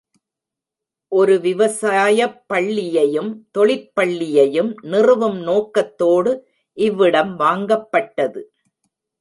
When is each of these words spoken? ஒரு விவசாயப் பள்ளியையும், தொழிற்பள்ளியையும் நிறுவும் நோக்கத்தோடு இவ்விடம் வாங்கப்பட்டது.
ஒரு 1.11 1.39
விவசாயப் 1.39 2.39
பள்ளியையும், 2.47 3.29
தொழிற்பள்ளியையும் 3.57 4.71
நிறுவும் 4.85 5.39
நோக்கத்தோடு 5.41 6.33
இவ்விடம் 6.77 7.39
வாங்கப்பட்டது. 7.39 8.43